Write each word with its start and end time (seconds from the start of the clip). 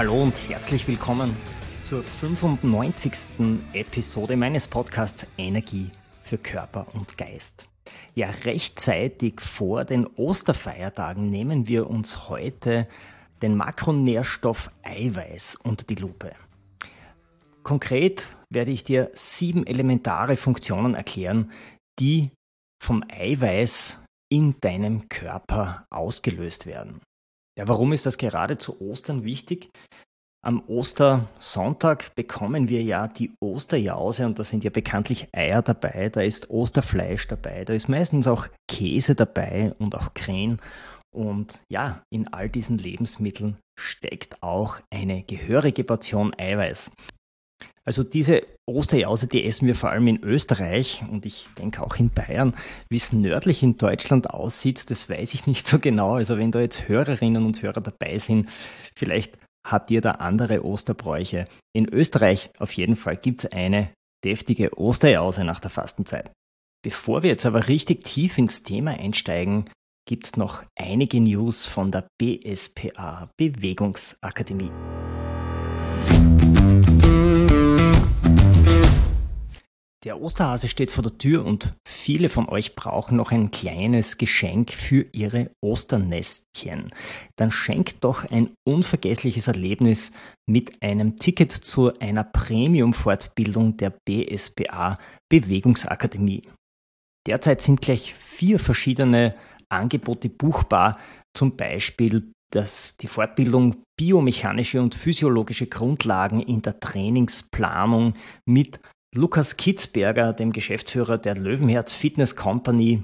Hallo 0.00 0.22
und 0.22 0.48
herzlich 0.48 0.88
willkommen 0.88 1.36
zur 1.82 2.02
95. 2.02 3.12
Episode 3.74 4.34
meines 4.34 4.66
Podcasts 4.66 5.26
Energie 5.36 5.90
für 6.22 6.38
Körper 6.38 6.86
und 6.94 7.18
Geist. 7.18 7.68
Ja, 8.14 8.30
rechtzeitig 8.30 9.42
vor 9.42 9.84
den 9.84 10.06
Osterfeiertagen 10.06 11.28
nehmen 11.28 11.68
wir 11.68 11.90
uns 11.90 12.30
heute 12.30 12.88
den 13.42 13.58
Makronährstoff 13.58 14.70
Eiweiß 14.84 15.56
unter 15.56 15.84
die 15.84 15.96
Lupe. 15.96 16.32
Konkret 17.62 18.34
werde 18.48 18.70
ich 18.70 18.84
dir 18.84 19.10
sieben 19.12 19.66
elementare 19.66 20.36
Funktionen 20.36 20.94
erklären, 20.94 21.52
die 21.98 22.30
vom 22.82 23.04
Eiweiß 23.06 24.00
in 24.30 24.54
deinem 24.62 25.10
Körper 25.10 25.84
ausgelöst 25.90 26.64
werden. 26.64 27.02
Ja, 27.60 27.68
warum 27.68 27.92
ist 27.92 28.06
das 28.06 28.16
gerade 28.16 28.56
zu 28.56 28.80
Ostern 28.80 29.22
wichtig? 29.22 29.68
Am 30.42 30.66
Ostersonntag 30.66 32.14
bekommen 32.14 32.70
wir 32.70 32.82
ja 32.82 33.06
die 33.06 33.32
Osterjause 33.38 34.24
und 34.24 34.38
da 34.38 34.44
sind 34.44 34.64
ja 34.64 34.70
bekanntlich 34.70 35.28
Eier 35.32 35.60
dabei, 35.60 36.08
da 36.08 36.22
ist 36.22 36.48
Osterfleisch 36.48 37.28
dabei, 37.28 37.66
da 37.66 37.74
ist 37.74 37.86
meistens 37.86 38.26
auch 38.26 38.46
Käse 38.66 39.14
dabei 39.14 39.74
und 39.78 39.94
auch 39.94 40.14
Krähen. 40.14 40.58
Und 41.14 41.60
ja, 41.70 42.02
in 42.10 42.32
all 42.32 42.48
diesen 42.48 42.78
Lebensmitteln 42.78 43.58
steckt 43.78 44.42
auch 44.42 44.78
eine 44.90 45.22
gehörige 45.22 45.84
Portion 45.84 46.32
Eiweiß. 46.38 46.92
Also 47.84 48.04
diese 48.04 48.42
Osterjause, 48.66 49.26
die 49.26 49.44
essen 49.44 49.66
wir 49.66 49.74
vor 49.74 49.90
allem 49.90 50.06
in 50.06 50.22
Österreich 50.22 51.02
und 51.10 51.26
ich 51.26 51.48
denke 51.58 51.82
auch 51.82 51.96
in 51.96 52.10
Bayern. 52.10 52.54
Wie 52.88 52.96
es 52.96 53.12
nördlich 53.12 53.62
in 53.62 53.78
Deutschland 53.78 54.30
aussieht, 54.30 54.90
das 54.90 55.08
weiß 55.08 55.34
ich 55.34 55.46
nicht 55.46 55.66
so 55.66 55.78
genau. 55.78 56.14
Also 56.14 56.38
wenn 56.38 56.52
da 56.52 56.60
jetzt 56.60 56.88
Hörerinnen 56.88 57.44
und 57.44 57.62
Hörer 57.62 57.80
dabei 57.80 58.18
sind, 58.18 58.48
vielleicht 58.94 59.38
habt 59.66 59.90
ihr 59.90 60.00
da 60.00 60.12
andere 60.12 60.64
Osterbräuche. 60.64 61.46
In 61.74 61.88
Österreich 61.88 62.50
auf 62.58 62.72
jeden 62.72 62.96
Fall 62.96 63.16
gibt 63.16 63.40
es 63.40 63.52
eine 63.52 63.90
deftige 64.24 64.78
Osterjause 64.78 65.44
nach 65.44 65.60
der 65.60 65.70
Fastenzeit. 65.70 66.30
Bevor 66.82 67.22
wir 67.22 67.30
jetzt 67.30 67.46
aber 67.46 67.68
richtig 67.68 68.04
tief 68.04 68.38
ins 68.38 68.62
Thema 68.62 68.92
einsteigen, 68.92 69.68
gibt 70.06 70.26
es 70.26 70.36
noch 70.36 70.64
einige 70.76 71.20
News 71.20 71.66
von 71.66 71.90
der 71.90 72.06
BSPA 72.18 73.30
Bewegungsakademie. 73.36 74.70
Der 80.02 80.18
Osterhase 80.18 80.68
steht 80.68 80.90
vor 80.90 81.02
der 81.02 81.18
Tür 81.18 81.44
und 81.44 81.74
viele 81.86 82.30
von 82.30 82.48
euch 82.48 82.74
brauchen 82.74 83.18
noch 83.18 83.32
ein 83.32 83.50
kleines 83.50 84.16
Geschenk 84.16 84.70
für 84.70 85.04
ihre 85.12 85.50
Osternestchen. 85.60 86.90
Dann 87.36 87.50
schenkt 87.50 88.02
doch 88.02 88.24
ein 88.24 88.54
unvergessliches 88.66 89.48
Erlebnis 89.48 90.12
mit 90.48 90.82
einem 90.82 91.16
Ticket 91.16 91.52
zu 91.52 91.98
einer 91.98 92.24
Premium-Fortbildung 92.24 93.76
der 93.76 93.92
BSBA 94.06 94.96
Bewegungsakademie. 95.28 96.48
Derzeit 97.26 97.60
sind 97.60 97.82
gleich 97.82 98.14
vier 98.14 98.58
verschiedene 98.58 99.34
Angebote 99.68 100.30
buchbar, 100.30 100.98
zum 101.36 101.56
Beispiel 101.56 102.32
dass 102.52 102.96
die 102.96 103.06
Fortbildung 103.06 103.82
biomechanische 103.98 104.80
und 104.80 104.94
physiologische 104.94 105.66
Grundlagen 105.66 106.40
in 106.40 106.62
der 106.62 106.80
Trainingsplanung 106.80 108.14
mit 108.44 108.80
Lukas 109.14 109.56
Kitzberger, 109.56 110.32
dem 110.32 110.52
Geschäftsführer 110.52 111.18
der 111.18 111.34
Löwenherz 111.34 111.92
Fitness 111.92 112.36
Company 112.36 113.02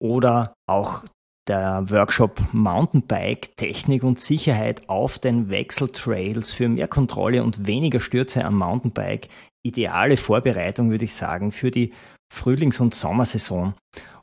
oder 0.00 0.54
auch 0.68 1.02
der 1.48 1.90
Workshop 1.90 2.40
Mountainbike, 2.52 3.56
Technik 3.56 4.04
und 4.04 4.20
Sicherheit 4.20 4.88
auf 4.88 5.18
den 5.18 5.48
Wechseltrails 5.48 6.52
für 6.52 6.68
mehr 6.68 6.86
Kontrolle 6.86 7.42
und 7.42 7.66
weniger 7.66 7.98
Stürze 7.98 8.44
am 8.44 8.58
Mountainbike. 8.58 9.28
Ideale 9.66 10.16
Vorbereitung, 10.16 10.90
würde 10.90 11.06
ich 11.06 11.14
sagen, 11.14 11.50
für 11.50 11.72
die 11.72 11.92
Frühlings- 12.32 12.80
und 12.80 12.94
Sommersaison. 12.94 13.74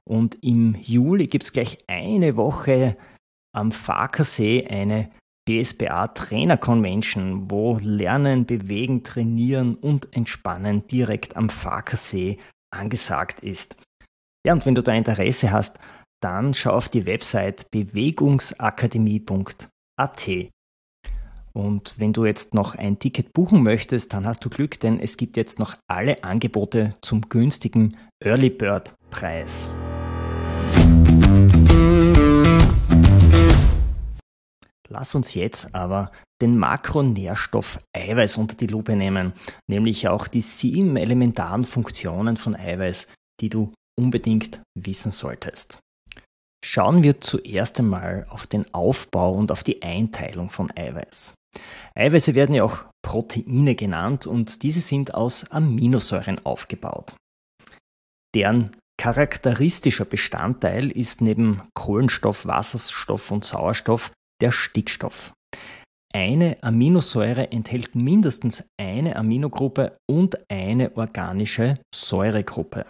Und 0.05 0.37
im 0.41 0.75
Juli 0.75 1.27
gibt 1.27 1.43
es 1.43 1.53
gleich 1.53 1.79
eine 1.87 2.37
Woche 2.37 2.95
am 3.53 3.71
Farkersee 3.71 4.65
eine 4.67 5.09
BSBA 5.47 6.09
Trainer 6.09 6.57
Convention, 6.57 7.49
wo 7.49 7.77
Lernen, 7.81 8.45
Bewegen, 8.45 9.03
Trainieren 9.03 9.75
und 9.75 10.15
Entspannen 10.15 10.85
direkt 10.87 11.35
am 11.35 11.49
Farkersee 11.49 12.37
angesagt 12.71 13.41
ist. 13.41 13.75
Ja, 14.45 14.53
und 14.53 14.65
wenn 14.65 14.75
du 14.75 14.83
da 14.83 14.93
Interesse 14.93 15.51
hast, 15.51 15.79
dann 16.21 16.53
schau 16.53 16.71
auf 16.71 16.89
die 16.89 17.05
Website 17.05 17.69
bewegungsakademie.at. 17.71 20.29
Und 21.53 21.95
wenn 21.97 22.13
du 22.13 22.25
jetzt 22.25 22.53
noch 22.53 22.75
ein 22.75 22.99
Ticket 22.99 23.33
buchen 23.33 23.63
möchtest, 23.63 24.13
dann 24.13 24.25
hast 24.25 24.45
du 24.45 24.49
Glück, 24.49 24.79
denn 24.79 24.99
es 24.99 25.17
gibt 25.17 25.35
jetzt 25.35 25.59
noch 25.59 25.75
alle 25.87 26.23
Angebote 26.23 26.93
zum 27.01 27.27
günstigen 27.27 27.97
Early 28.23 28.49
Bird 28.49 28.93
Preis. 29.09 29.69
Lass 34.91 35.13
uns 35.13 35.35
jetzt 35.35 35.75
aber 35.75 36.11
den 36.41 36.57
Makronährstoff 36.57 37.79
Eiweiß 37.95 38.37
unter 38.37 38.55
die 38.55 38.67
Lupe 38.67 38.95
nehmen, 38.95 39.33
nämlich 39.67 40.07
auch 40.07 40.27
die 40.27 40.41
sieben 40.41 40.97
elementaren 40.97 41.63
Funktionen 41.63 42.37
von 42.37 42.55
Eiweiß, 42.55 43.07
die 43.39 43.49
du 43.49 43.71
unbedingt 43.99 44.61
wissen 44.75 45.11
solltest. 45.11 45.79
Schauen 46.65 47.03
wir 47.03 47.21
zuerst 47.21 47.79
einmal 47.79 48.25
auf 48.29 48.47
den 48.47 48.73
Aufbau 48.73 49.33
und 49.33 49.51
auf 49.51 49.63
die 49.63 49.81
Einteilung 49.81 50.49
von 50.49 50.69
Eiweiß. 50.75 51.33
Eiweiße 51.95 52.35
werden 52.35 52.55
ja 52.55 52.63
auch 52.63 52.85
Proteine 53.01 53.75
genannt 53.75 54.27
und 54.27 54.63
diese 54.63 54.81
sind 54.81 55.13
aus 55.13 55.49
Aminosäuren 55.51 56.45
aufgebaut. 56.45 57.15
Deren 58.35 58.71
charakteristischer 58.97 60.05
Bestandteil 60.05 60.91
ist 60.91 61.21
neben 61.21 61.61
Kohlenstoff, 61.73 62.45
Wasserstoff 62.45 63.31
und 63.31 63.45
Sauerstoff 63.45 64.11
der 64.41 64.51
Stickstoff. 64.51 65.33
Eine 66.13 66.57
Aminosäure 66.63 67.51
enthält 67.51 67.93
mindestens 67.95 68.67
eine 68.79 69.15
Aminogruppe 69.15 69.97
und 70.09 70.39
eine 70.49 70.97
organische 70.97 71.75
Säuregruppe. 71.93 72.85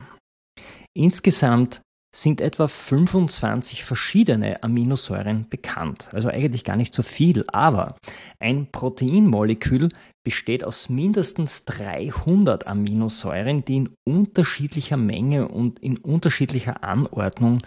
Insgesamt 0.95 1.81
sind 2.15 2.41
etwa 2.41 2.67
25 2.67 3.83
verschiedene 3.83 4.63
Aminosäuren 4.63 5.47
bekannt. 5.47 6.09
Also 6.13 6.29
eigentlich 6.29 6.63
gar 6.63 6.75
nicht 6.75 6.93
so 6.93 7.03
viel, 7.03 7.45
aber 7.51 7.95
ein 8.39 8.67
Proteinmolekül 8.71 9.89
besteht 10.25 10.63
aus 10.63 10.89
mindestens 10.89 11.65
300 11.65 12.65
Aminosäuren, 12.67 13.63
die 13.63 13.77
in 13.77 13.93
unterschiedlicher 14.07 14.97
Menge 14.97 15.47
und 15.49 15.79
in 15.79 15.97
unterschiedlicher 15.97 16.83
Anordnung 16.83 17.59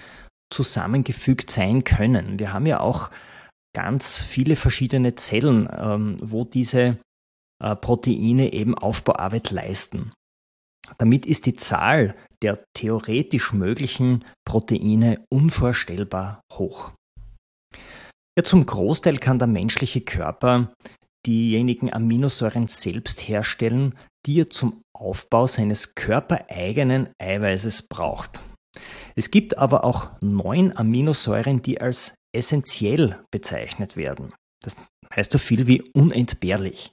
zusammengefügt 0.52 1.50
sein 1.50 1.84
können. 1.84 2.38
Wir 2.38 2.52
haben 2.52 2.66
ja 2.66 2.80
auch 2.80 3.10
ganz 3.74 4.18
viele 4.18 4.56
verschiedene 4.56 5.14
Zellen, 5.14 5.68
ähm, 5.72 6.16
wo 6.22 6.44
diese 6.44 6.98
äh, 7.62 7.76
Proteine 7.76 8.52
eben 8.52 8.76
Aufbauarbeit 8.76 9.50
leisten. 9.50 10.12
Damit 10.98 11.26
ist 11.26 11.46
die 11.46 11.54
Zahl 11.54 12.16
der 12.42 12.64
theoretisch 12.74 13.52
möglichen 13.52 14.24
Proteine 14.44 15.24
unvorstellbar 15.30 16.40
hoch. 16.52 16.92
Ja, 18.36 18.44
zum 18.44 18.66
Großteil 18.66 19.18
kann 19.18 19.38
der 19.38 19.46
menschliche 19.48 20.00
Körper 20.00 20.72
diejenigen 21.26 21.92
Aminosäuren 21.92 22.66
selbst 22.66 23.28
herstellen, 23.28 23.94
die 24.26 24.40
er 24.40 24.50
zum 24.50 24.82
Aufbau 24.92 25.46
seines 25.46 25.94
körpereigenen 25.94 27.10
Eiweißes 27.20 27.82
braucht. 27.88 28.42
Es 29.14 29.30
gibt 29.30 29.58
aber 29.58 29.84
auch 29.84 30.10
neun 30.20 30.76
Aminosäuren, 30.76 31.62
die 31.62 31.80
als 31.80 32.14
essentiell 32.34 33.22
bezeichnet 33.30 33.96
werden. 33.96 34.32
Das 34.62 34.76
heißt 35.14 35.32
so 35.32 35.38
viel 35.38 35.66
wie 35.66 35.82
unentbehrlich, 35.92 36.92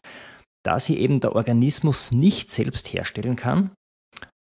da 0.65 0.79
sie 0.79 0.97
eben 0.97 1.19
der 1.19 1.35
Organismus 1.35 2.11
nicht 2.11 2.49
selbst 2.51 2.91
herstellen 2.93 3.35
kann 3.35 3.71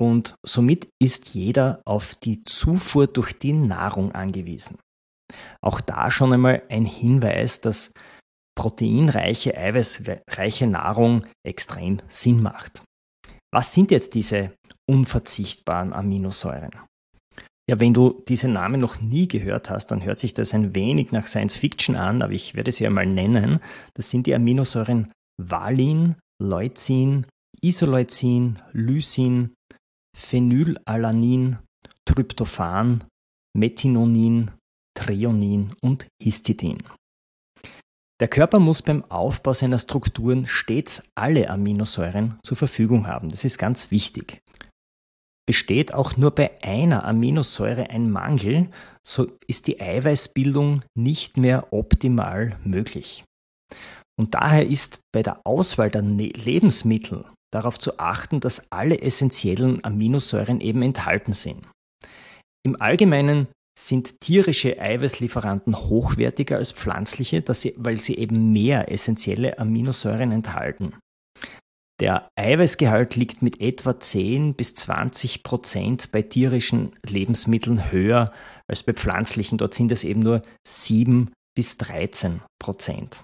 und 0.00 0.34
somit 0.44 0.88
ist 0.98 1.34
jeder 1.34 1.82
auf 1.84 2.14
die 2.14 2.42
Zufuhr 2.42 3.06
durch 3.06 3.38
die 3.38 3.52
Nahrung 3.52 4.12
angewiesen. 4.12 4.78
Auch 5.62 5.81
da 5.81 6.10
schon 6.10 6.32
einmal 6.32 6.62
ein 6.70 6.87
Hinweis, 6.87 7.60
dass 7.60 7.93
proteinreiche, 8.56 9.56
eiweißreiche 9.56 10.66
Nahrung 10.66 11.26
extrem 11.46 11.98
Sinn 12.08 12.43
macht. 12.43 12.82
Was 13.52 13.72
sind 13.72 13.90
jetzt 13.90 14.14
diese 14.14 14.54
unverzichtbaren 14.88 15.93
Aminosäuren? 15.93 16.70
Ja, 17.70 17.78
wenn 17.78 17.94
du 17.94 18.20
diese 18.26 18.49
Namen 18.49 18.81
noch 18.81 19.00
nie 19.00 19.28
gehört 19.28 19.70
hast, 19.70 19.93
dann 19.93 20.02
hört 20.02 20.19
sich 20.19 20.34
das 20.34 20.55
ein 20.55 20.75
wenig 20.75 21.12
nach 21.12 21.28
Science 21.28 21.55
Fiction 21.55 21.94
an, 21.94 22.20
aber 22.20 22.32
ich 22.32 22.56
werde 22.56 22.72
sie 22.72 22.84
einmal 22.84 23.06
nennen. 23.06 23.61
Das 23.94 24.11
sind 24.11 24.26
die 24.26 24.34
Aminosäuren 24.34 25.12
Valin, 25.40 26.17
Leucin, 26.43 27.26
Isoleucin, 27.62 28.58
Lysin, 28.72 29.55
Phenylalanin, 30.19 31.58
Tryptophan, 32.06 33.05
Methinonin, 33.56 34.50
Treonin 34.99 35.70
und 35.81 36.08
Histidin. 36.20 36.78
Der 38.19 38.26
Körper 38.26 38.58
muss 38.58 38.82
beim 38.82 39.05
Aufbau 39.05 39.52
seiner 39.52 39.78
Strukturen 39.78 40.49
stets 40.49 41.05
alle 41.14 41.49
Aminosäuren 41.49 42.34
zur 42.43 42.56
Verfügung 42.56 43.06
haben. 43.06 43.28
Das 43.28 43.44
ist 43.44 43.58
ganz 43.58 43.93
wichtig. 43.93 44.40
Besteht 45.46 45.94
auch 45.94 46.16
nur 46.16 46.31
bei 46.32 46.62
einer 46.62 47.04
Aminosäure 47.04 47.90
ein 47.90 48.10
Mangel, 48.10 48.70
so 49.06 49.28
ist 49.46 49.66
die 49.66 49.81
Eiweißbildung 49.81 50.82
nicht 50.94 51.37
mehr 51.37 51.72
optimal 51.72 52.56
möglich. 52.64 53.25
Und 54.19 54.34
daher 54.34 54.66
ist 54.66 55.00
bei 55.12 55.22
der 55.22 55.40
Auswahl 55.44 55.90
der 55.90 56.02
ne-, 56.02 56.28
Lebensmittel 56.28 57.25
darauf 57.52 57.78
zu 57.78 57.98
achten, 57.98 58.40
dass 58.40 58.70
alle 58.70 59.00
essentiellen 59.00 59.82
Aminosäuren 59.82 60.60
eben 60.60 60.82
enthalten 60.82 61.32
sind. 61.32 61.66
Im 62.64 62.81
Allgemeinen 62.81 63.48
sind 63.78 64.20
tierische 64.20 64.78
Eiweißlieferanten 64.78 65.75
hochwertiger 65.75 66.56
als 66.58 66.72
pflanzliche, 66.72 67.43
sie, 67.54 67.75
weil 67.78 67.98
sie 67.98 68.19
eben 68.19 68.52
mehr 68.52 68.93
essentielle 68.93 69.58
Aminosäuren 69.58 70.32
enthalten. 70.32 70.94
Der 72.00 72.31
Eiweißgehalt 72.35 73.14
liegt 73.17 73.43
mit 73.43 73.61
etwa 73.61 74.00
10 74.00 74.55
bis 74.55 74.75
20 74.75 75.43
Prozent 75.43 76.11
bei 76.12 76.23
tierischen 76.23 76.93
Lebensmitteln 77.06 77.93
höher 77.93 78.32
als 78.67 78.82
bei 78.82 78.94
pflanzlichen. 78.94 79.58
Dort 79.58 79.75
sind 79.75 79.93
es 79.93 80.02
eben 80.05 80.20
nur 80.20 80.41
7 80.67 81.31
bis 81.55 81.76
13 81.76 82.41
Prozent. 82.58 83.23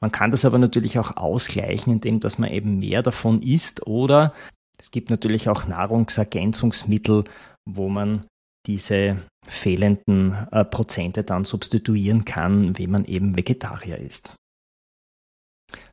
Man 0.00 0.12
kann 0.12 0.30
das 0.30 0.46
aber 0.46 0.56
natürlich 0.56 0.98
auch 0.98 1.18
ausgleichen, 1.18 1.92
indem 1.92 2.20
dass 2.20 2.38
man 2.38 2.50
eben 2.50 2.78
mehr 2.78 3.02
davon 3.02 3.42
isst 3.42 3.86
oder 3.86 4.32
es 4.78 4.90
gibt 4.90 5.10
natürlich 5.10 5.50
auch 5.50 5.66
Nahrungsergänzungsmittel, 5.66 7.24
wo 7.68 7.88
man 7.88 8.24
diese 8.66 9.18
fehlenden 9.46 10.32
äh, 10.50 10.64
Prozente 10.64 11.22
dann 11.22 11.44
substituieren 11.44 12.24
kann, 12.24 12.78
wenn 12.78 12.90
man 12.90 13.04
eben 13.04 13.36
Vegetarier 13.36 13.98
ist. 13.98 14.34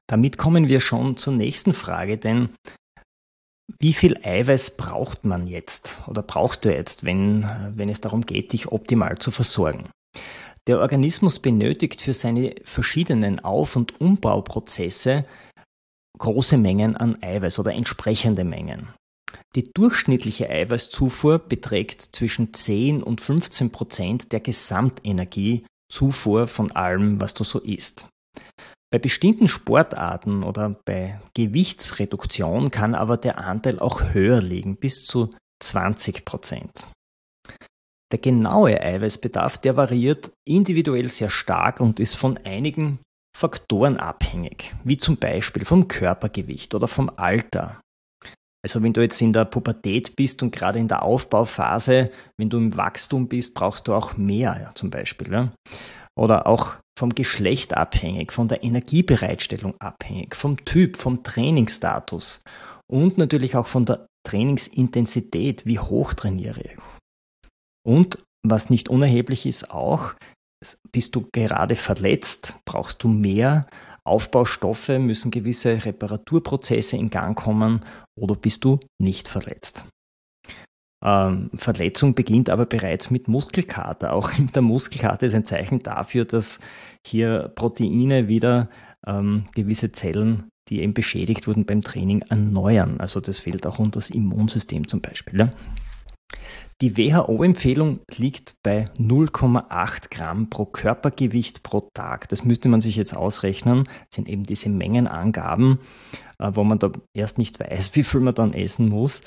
Damit 0.07 0.37
kommen 0.37 0.69
wir 0.69 0.79
schon 0.79 1.17
zur 1.17 1.33
nächsten 1.33 1.73
Frage, 1.73 2.17
denn 2.17 2.49
wie 3.79 3.93
viel 3.93 4.17
Eiweiß 4.23 4.77
braucht 4.77 5.25
man 5.25 5.47
jetzt 5.47 6.01
oder 6.07 6.21
brauchst 6.21 6.65
du 6.65 6.73
jetzt, 6.73 7.03
wenn, 7.03 7.49
wenn 7.75 7.89
es 7.89 8.01
darum 8.01 8.25
geht, 8.25 8.53
dich 8.53 8.71
optimal 8.71 9.17
zu 9.17 9.31
versorgen? 9.31 9.89
Der 10.67 10.79
Organismus 10.79 11.39
benötigt 11.39 12.01
für 12.01 12.13
seine 12.13 12.55
verschiedenen 12.63 13.39
Auf- 13.39 13.75
und 13.75 13.99
Umbauprozesse 13.99 15.25
große 16.17 16.57
Mengen 16.57 16.95
an 16.95 17.21
Eiweiß 17.21 17.59
oder 17.59 17.73
entsprechende 17.73 18.43
Mengen. 18.43 18.89
Die 19.55 19.71
durchschnittliche 19.73 20.49
Eiweißzufuhr 20.49 21.39
beträgt 21.39 22.01
zwischen 22.01 22.53
10 22.53 23.03
und 23.03 23.21
15 23.21 23.71
Prozent 23.71 24.31
der 24.31 24.39
Gesamtenergiezufuhr 24.39 26.47
von 26.47 26.71
allem, 26.71 27.19
was 27.19 27.33
du 27.33 27.43
so 27.43 27.59
isst. 27.59 28.07
Bei 28.93 28.99
bestimmten 28.99 29.47
Sportarten 29.47 30.43
oder 30.43 30.75
bei 30.85 31.19
Gewichtsreduktion 31.33 32.69
kann 32.69 32.93
aber 32.93 33.17
der 33.17 33.39
Anteil 33.39 33.79
auch 33.79 34.13
höher 34.13 34.39
liegen, 34.39 34.75
bis 34.75 35.07
zu 35.07 35.31
20 35.63 36.25
Prozent. 36.25 36.85
Der 38.11 38.19
genaue 38.19 38.79
Eiweißbedarf, 38.79 39.57
der 39.57 39.77
variiert 39.77 40.31
individuell 40.47 41.09
sehr 41.09 41.31
stark 41.31 41.79
und 41.79 41.99
ist 41.99 42.13
von 42.13 42.37
einigen 42.45 42.99
Faktoren 43.35 43.97
abhängig, 43.97 44.75
wie 44.83 44.97
zum 44.97 45.17
Beispiel 45.17 45.65
vom 45.65 45.87
Körpergewicht 45.87 46.75
oder 46.75 46.87
vom 46.87 47.09
Alter, 47.15 47.81
also 48.63 48.81
wenn 48.81 48.93
du 48.93 49.01
jetzt 49.01 49.21
in 49.21 49.33
der 49.33 49.45
Pubertät 49.45 50.15
bist 50.15 50.41
und 50.41 50.55
gerade 50.55 50.79
in 50.79 50.87
der 50.87 51.03
Aufbauphase, 51.03 52.11
wenn 52.37 52.49
du 52.49 52.57
im 52.57 52.77
Wachstum 52.77 53.27
bist, 53.27 53.53
brauchst 53.53 53.87
du 53.87 53.93
auch 53.93 54.15
mehr 54.15 54.57
ja, 54.61 54.75
zum 54.75 54.89
Beispiel. 54.89 55.31
Ja? 55.31 55.51
Oder 56.19 56.47
auch 56.47 56.75
vom 56.97 57.15
Geschlecht 57.15 57.75
abhängig, 57.75 58.31
von 58.31 58.47
der 58.47 58.63
Energiebereitstellung 58.63 59.79
abhängig, 59.79 60.35
vom 60.35 60.63
Typ, 60.63 60.97
vom 60.97 61.23
Trainingsstatus 61.23 62.41
und 62.91 63.17
natürlich 63.17 63.55
auch 63.55 63.67
von 63.67 63.85
der 63.85 64.05
Trainingsintensität, 64.27 65.65
wie 65.65 65.79
hoch 65.79 66.13
trainiere 66.13 66.61
ich. 66.61 66.77
Und 67.85 68.19
was 68.45 68.69
nicht 68.69 68.89
unerheblich 68.89 69.45
ist 69.45 69.71
auch, 69.71 70.13
bist 70.91 71.15
du 71.15 71.27
gerade 71.33 71.75
verletzt, 71.75 72.57
brauchst 72.65 73.03
du 73.03 73.07
mehr 73.07 73.67
Aufbaustoffe, 74.05 74.89
müssen 74.89 75.31
gewisse 75.31 75.85
Reparaturprozesse 75.85 76.97
in 76.97 77.09
Gang 77.09 77.37
kommen 77.37 77.85
oder 78.19 78.35
bist 78.35 78.63
du 78.63 78.79
nicht 79.01 79.27
verletzt. 79.27 79.85
Ähm, 81.03 81.49
Verletzung 81.53 82.15
beginnt 82.15 82.49
aber 82.49 82.65
bereits 82.65 83.11
mit 83.11 83.27
Muskelkater. 83.27 84.13
Auch 84.13 84.31
der 84.55 84.61
Muskelkater 84.61 85.25
ist 85.25 85.35
ein 85.35 85.45
Zeichen 85.45 85.83
dafür, 85.83 86.25
dass 86.25 86.59
hier 87.05 87.51
Proteine 87.55 88.27
wieder 88.27 88.69
ähm, 89.05 89.45
gewisse 89.53 89.91
Zellen, 89.91 90.49
die 90.69 90.81
eben 90.81 90.93
beschädigt 90.93 91.47
wurden 91.47 91.65
beim 91.65 91.81
Training, 91.81 92.21
erneuern. 92.29 92.99
Also 92.99 93.19
das 93.19 93.39
fehlt 93.39 93.67
auch 93.67 93.79
unter 93.79 93.99
das 93.99 94.09
Immunsystem 94.09 94.87
zum 94.87 95.01
Beispiel. 95.01 95.41
Ja? 95.41 95.49
Die 96.81 96.97
WHO-Empfehlung 96.97 97.99
liegt 98.15 98.55
bei 98.63 98.85
0,8 98.97 100.09
Gramm 100.09 100.49
pro 100.49 100.65
Körpergewicht 100.65 101.63
pro 101.63 101.89
Tag. 101.93 102.29
Das 102.29 102.43
müsste 102.43 102.69
man 102.69 102.81
sich 102.81 102.95
jetzt 102.95 103.15
ausrechnen. 103.15 103.83
Das 103.85 104.15
sind 104.15 104.27
eben 104.27 104.43
diese 104.43 104.69
Mengenangaben, 104.69 105.79
äh, 106.39 106.51
wo 106.53 106.63
man 106.63 106.79
da 106.79 106.91
erst 107.13 107.37
nicht 107.37 107.59
weiß, 107.59 107.91
wie 107.95 108.03
viel 108.03 108.21
man 108.21 108.35
dann 108.35 108.53
essen 108.53 108.89
muss. 108.89 109.21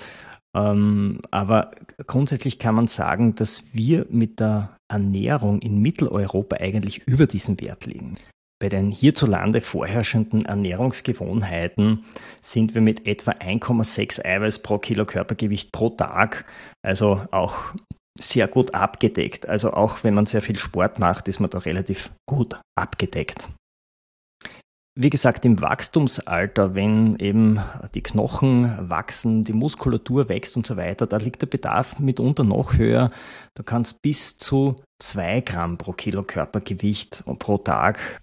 Ähm, 0.57 1.21
aber 1.31 1.73
grundsätzlich 2.07 2.59
kann 2.59 2.75
man 2.75 2.87
sagen, 2.87 3.35
dass 3.35 3.65
wir 3.73 4.07
mit 4.09 4.41
der 4.41 4.77
Ernährung 4.89 5.61
in 5.61 5.81
Mitteleuropa 5.81 6.57
eigentlich 6.57 7.07
über 7.07 7.27
diesen 7.27 7.61
Wert 7.61 7.85
liegen. 7.85 8.15
Bei 8.59 8.71
den 8.71 8.91
hierzulande 8.91 9.61
vorherrschenden 9.61 10.47
Ernährungsgewohnheiten 10.47 12.05
sind 12.41 12.75
wir 12.75 12.81
mit 12.81 13.07
etwa 13.07 13.33
1,6 13.33 14.25
Eiweiß 14.25 14.61
pro 14.61 14.79
Kilo 14.79 15.05
Körpergewicht 15.05 15.73
pro 15.73 15.91
Tag, 15.91 16.47
also 16.83 17.21
auch 17.33 17.59
sehr 18.19 18.49
gut 18.49 18.73
abgedeckt. 18.73 19.47
Also 19.47 19.75
auch 19.75 20.05
wenn 20.05 20.15
man 20.15 20.25
sehr 20.25 20.41
viel 20.41 20.59
Sport 20.59 20.99
macht, 20.99 21.29
ist 21.29 21.39
man 21.39 21.51
da 21.51 21.59
relativ 21.59 22.11
gut 22.27 22.59
abgedeckt. 22.75 23.51
Wie 24.99 25.11
gesagt, 25.11 25.45
im 25.45 25.61
Wachstumsalter, 25.61 26.75
wenn 26.75 27.19
eben 27.19 27.61
die 27.95 28.03
Knochen 28.03 28.89
wachsen, 28.89 29.45
die 29.45 29.53
Muskulatur 29.53 30.31
wächst 30.31 30.57
und 30.57 30.67
so 30.67 30.79
weiter, 30.79 31.07
da 31.07 31.19
liegt 31.19 31.43
der 31.43 31.49
Bedarf 31.49 31.99
mitunter 31.99 32.45
noch 32.45 32.79
höher. 32.79 33.11
Da 33.55 33.63
kann 33.63 33.83
es 33.83 33.93
bis 33.93 34.39
zu 34.39 34.77
2 35.03 35.43
Gramm 35.43 35.77
pro 35.77 35.93
Kilo 35.93 36.23
Körpergewicht 36.23 37.25
pro 37.39 37.59
Tag 37.59 38.23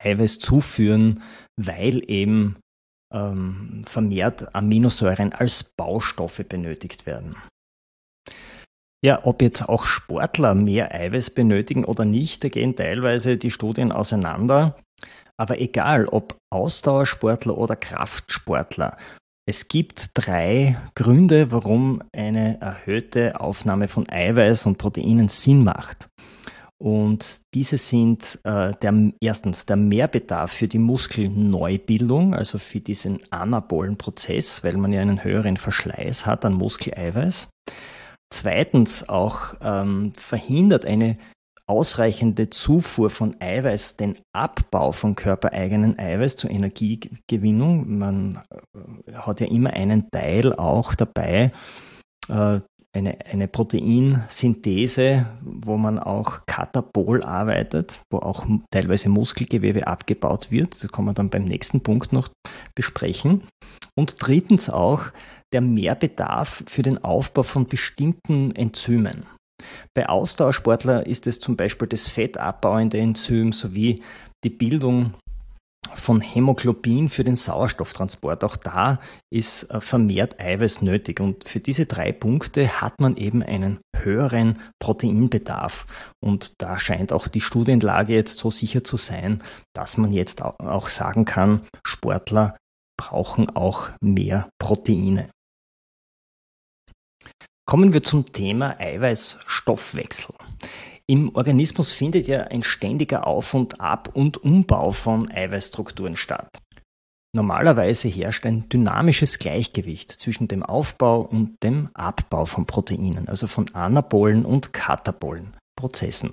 Eiweiß 0.00 0.38
zuführen, 0.38 1.24
weil 1.56 2.08
eben 2.08 2.56
ähm, 3.12 3.82
vermehrt 3.84 4.54
Aminosäuren 4.54 5.32
als 5.32 5.74
Baustoffe 5.76 6.44
benötigt 6.48 7.06
werden. 7.06 7.34
Ja, 9.04 9.24
ob 9.24 9.42
jetzt 9.42 9.68
auch 9.68 9.84
Sportler 9.86 10.54
mehr 10.54 10.94
Eiweiß 10.94 11.30
benötigen 11.30 11.84
oder 11.84 12.04
nicht, 12.04 12.44
da 12.44 12.48
gehen 12.48 12.76
teilweise 12.76 13.38
die 13.38 13.50
Studien 13.50 13.90
auseinander. 13.92 14.76
Aber 15.36 15.60
egal, 15.60 16.06
ob 16.06 16.36
Ausdauersportler 16.52 17.56
oder 17.56 17.76
Kraftsportler, 17.76 18.96
es 19.48 19.68
gibt 19.68 20.10
drei 20.14 20.76
Gründe, 20.94 21.50
warum 21.50 22.02
eine 22.14 22.60
erhöhte 22.60 23.40
Aufnahme 23.40 23.88
von 23.88 24.08
Eiweiß 24.08 24.66
und 24.66 24.78
Proteinen 24.78 25.28
Sinn 25.28 25.64
macht. 25.64 26.08
Und 26.82 27.42
diese 27.52 27.76
sind 27.76 28.38
äh, 28.44 28.72
der, 28.80 29.12
erstens 29.20 29.66
der 29.66 29.76
Mehrbedarf 29.76 30.52
für 30.52 30.68
die 30.68 30.78
Muskelneubildung, 30.78 32.34
also 32.34 32.58
für 32.58 32.80
diesen 32.80 33.20
anabolen 33.30 33.98
Prozess, 33.98 34.64
weil 34.64 34.76
man 34.78 34.92
ja 34.92 35.02
einen 35.02 35.22
höheren 35.22 35.58
Verschleiß 35.58 36.26
hat 36.26 36.44
an 36.44 36.54
Muskeleiweiß. 36.54 37.50
Zweitens 38.32 39.08
auch 39.08 39.54
ähm, 39.60 40.12
verhindert 40.14 40.86
eine 40.86 41.18
ausreichende 41.70 42.50
Zufuhr 42.50 43.10
von 43.10 43.36
Eiweiß 43.40 43.96
den 43.96 44.16
Abbau 44.34 44.90
von 44.90 45.14
körpereigenen 45.14 46.00
Eiweiß 46.00 46.36
zur 46.36 46.50
Energiegewinnung. 46.50 47.96
Man 47.96 48.40
äh, 48.50 49.12
hat 49.12 49.40
ja 49.40 49.46
immer 49.46 49.70
einen 49.70 50.10
Teil 50.10 50.52
auch 50.52 50.96
dabei, 50.96 51.52
äh, 52.28 52.60
eine, 52.92 53.18
eine 53.24 53.46
Proteinsynthese, 53.46 55.26
wo 55.42 55.76
man 55.76 56.00
auch 56.00 56.44
katabol 56.46 57.22
arbeitet, 57.22 58.02
wo 58.10 58.18
auch 58.18 58.44
teilweise 58.72 59.08
Muskelgewebe 59.08 59.86
abgebaut 59.86 60.50
wird. 60.50 60.82
Das 60.82 60.90
kann 60.90 61.04
man 61.04 61.14
dann 61.14 61.30
beim 61.30 61.44
nächsten 61.44 61.82
Punkt 61.82 62.12
noch 62.12 62.30
besprechen. 62.74 63.44
Und 63.94 64.16
drittens 64.18 64.70
auch 64.70 65.02
der 65.52 65.60
Mehrbedarf 65.60 66.64
für 66.66 66.82
den 66.82 67.02
Aufbau 67.04 67.44
von 67.44 67.68
bestimmten 67.68 68.50
Enzymen. 68.56 69.24
Bei 69.94 70.08
Ausdauersportlern 70.08 71.04
ist 71.04 71.26
es 71.26 71.40
zum 71.40 71.56
Beispiel 71.56 71.88
das 71.88 72.08
fettabbauende 72.08 72.98
Enzym 72.98 73.52
sowie 73.52 74.02
die 74.44 74.50
Bildung 74.50 75.14
von 75.94 76.20
Hämoglobin 76.20 77.08
für 77.08 77.24
den 77.24 77.36
Sauerstofftransport. 77.36 78.44
Auch 78.44 78.56
da 78.56 79.00
ist 79.32 79.64
äh, 79.70 79.80
vermehrt 79.80 80.40
Eiweiß 80.40 80.82
nötig. 80.82 81.20
Und 81.20 81.48
für 81.48 81.60
diese 81.60 81.86
drei 81.86 82.12
Punkte 82.12 82.80
hat 82.80 83.00
man 83.00 83.16
eben 83.16 83.42
einen 83.42 83.80
höheren 83.96 84.58
Proteinbedarf. 84.78 85.86
Und 86.22 86.62
da 86.62 86.78
scheint 86.78 87.12
auch 87.12 87.28
die 87.28 87.40
Studienlage 87.40 88.14
jetzt 88.14 88.38
so 88.38 88.50
sicher 88.50 88.84
zu 88.84 88.96
sein, 88.96 89.42
dass 89.74 89.96
man 89.96 90.12
jetzt 90.12 90.42
auch 90.42 90.88
sagen 90.88 91.24
kann, 91.24 91.62
Sportler 91.84 92.56
brauchen 92.98 93.48
auch 93.50 93.88
mehr 94.00 94.48
Proteine. 94.58 95.30
Kommen 97.70 97.92
wir 97.92 98.02
zum 98.02 98.32
Thema 98.32 98.80
Eiweißstoffwechsel. 98.80 100.34
Im 101.06 101.32
Organismus 101.36 101.92
findet 101.92 102.26
ja 102.26 102.40
ein 102.40 102.64
ständiger 102.64 103.28
Auf 103.28 103.54
und 103.54 103.80
Ab 103.80 104.10
und 104.12 104.38
Umbau 104.38 104.90
von 104.90 105.30
Eiweißstrukturen 105.30 106.16
statt. 106.16 106.48
Normalerweise 107.32 108.08
herrscht 108.08 108.44
ein 108.44 108.68
dynamisches 108.68 109.38
Gleichgewicht 109.38 110.10
zwischen 110.10 110.48
dem 110.48 110.64
Aufbau 110.64 111.20
und 111.20 111.62
dem 111.62 111.90
Abbau 111.94 112.44
von 112.44 112.66
Proteinen, 112.66 113.28
also 113.28 113.46
von 113.46 113.72
anabolen 113.72 114.44
und 114.44 114.72
katabolen 114.72 115.56
Prozessen. 115.78 116.32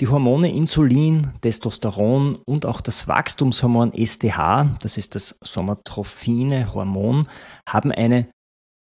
Die 0.00 0.08
Hormone 0.08 0.50
Insulin, 0.54 1.32
Testosteron 1.42 2.38
und 2.46 2.64
auch 2.64 2.80
das 2.80 3.06
Wachstumshormon 3.08 3.92
STH, 3.92 4.78
das 4.80 4.96
ist 4.96 5.16
das 5.16 5.38
somatrophine 5.44 6.72
Hormon, 6.72 7.28
haben 7.68 7.92
eine 7.92 8.26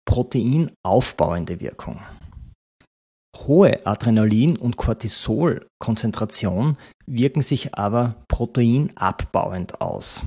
proteinaufbauende 0.08 1.60
Wirkung 1.60 2.00
hohe 3.46 3.86
Adrenalin- 3.86 4.58
und 4.58 4.76
Cortisol-Konzentration 4.76 6.76
wirken 7.06 7.42
sich 7.42 7.74
aber 7.74 8.16
proteinabbauend 8.28 9.80
aus. 9.80 10.24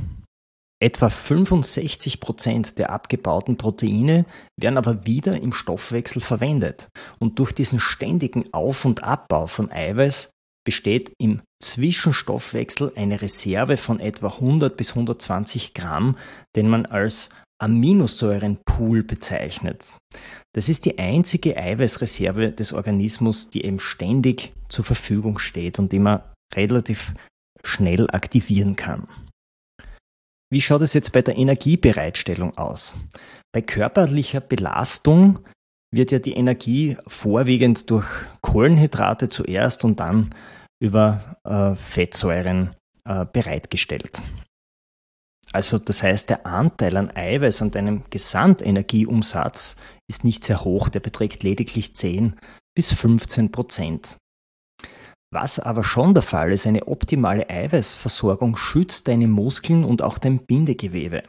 Etwa 0.81 1.09
65 1.09 2.19
Prozent 2.19 2.79
der 2.79 2.89
abgebauten 2.89 3.57
Proteine 3.57 4.25
werden 4.59 4.77
aber 4.77 5.05
wieder 5.05 5.39
im 5.39 5.53
Stoffwechsel 5.53 6.21
verwendet. 6.21 6.87
Und 7.19 7.37
durch 7.37 7.51
diesen 7.51 7.79
ständigen 7.79 8.51
Auf- 8.51 8.85
und 8.85 9.03
Abbau 9.03 9.45
von 9.45 9.71
Eiweiß 9.71 10.31
besteht 10.65 11.11
im 11.19 11.41
Zwischenstoffwechsel 11.61 12.93
eine 12.95 13.21
Reserve 13.21 13.77
von 13.77 13.99
etwa 13.99 14.29
100 14.29 14.75
bis 14.75 14.91
120 14.91 15.75
Gramm, 15.75 16.17
den 16.55 16.67
man 16.67 16.87
als 16.87 17.29
Aminosäurenpool 17.61 19.03
bezeichnet. 19.03 19.93
Das 20.53 20.67
ist 20.67 20.85
die 20.85 20.97
einzige 20.97 21.55
Eiweißreserve 21.57 22.51
des 22.51 22.73
Organismus, 22.73 23.49
die 23.49 23.63
eben 23.63 23.79
ständig 23.79 24.53
zur 24.67 24.83
Verfügung 24.83 25.37
steht 25.39 25.79
und 25.79 25.91
die 25.91 25.99
man 25.99 26.23
relativ 26.55 27.13
schnell 27.63 28.09
aktivieren 28.09 28.75
kann. 28.75 29.07
Wie 30.51 30.61
schaut 30.61 30.81
es 30.81 30.93
jetzt 30.93 31.13
bei 31.13 31.21
der 31.21 31.37
Energiebereitstellung 31.37 32.57
aus? 32.57 32.95
Bei 33.53 33.61
körperlicher 33.61 34.41
Belastung 34.41 35.39
wird 35.93 36.11
ja 36.11 36.19
die 36.19 36.33
Energie 36.33 36.97
vorwiegend 37.07 37.89
durch 37.89 38.07
Kohlenhydrate 38.41 39.29
zuerst 39.29 39.85
und 39.85 39.99
dann 39.99 40.33
über 40.81 41.37
äh, 41.43 41.75
Fettsäuren 41.75 42.75
äh, 43.05 43.25
bereitgestellt. 43.25 44.21
Also 45.53 45.77
das 45.77 46.01
heißt, 46.01 46.29
der 46.29 46.45
Anteil 46.47 46.95
an 46.97 47.11
Eiweiß 47.13 47.61
an 47.61 47.71
deinem 47.71 48.03
Gesamtenergieumsatz 48.09 49.75
ist 50.09 50.23
nicht 50.23 50.43
sehr 50.43 50.63
hoch, 50.63 50.89
der 50.89 51.01
beträgt 51.01 51.43
lediglich 51.43 51.95
10 51.95 52.35
bis 52.75 52.93
15 52.93 53.51
Prozent. 53.51 54.15
Was 55.33 55.59
aber 55.59 55.83
schon 55.83 56.13
der 56.13 56.23
Fall 56.23 56.51
ist, 56.51 56.67
eine 56.67 56.87
optimale 56.87 57.49
Eiweißversorgung 57.49 58.57
schützt 58.57 59.07
deine 59.07 59.27
Muskeln 59.27 59.85
und 59.85 60.01
auch 60.01 60.17
dein 60.17 60.39
Bindegewebe 60.39 61.23